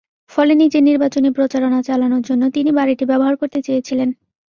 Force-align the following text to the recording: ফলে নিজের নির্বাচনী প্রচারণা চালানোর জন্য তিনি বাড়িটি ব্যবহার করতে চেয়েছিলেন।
ফলে 0.31 0.53
নিজের 0.55 0.83
নির্বাচনী 0.83 1.29
প্রচারণা 1.31 1.79
চালানোর 1.81 2.21
জন্য 2.21 2.43
তিনি 2.49 2.69
বাড়িটি 2.71 3.03
ব্যবহার 3.05 3.35
করতে 3.35 3.59
চেয়েছিলেন। 3.61 4.09